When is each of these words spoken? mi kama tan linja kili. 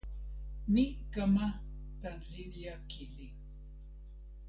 mi 0.73 0.85
kama 1.13 1.45
tan 2.01 2.17
linja 2.29 2.73
kili. 2.91 3.27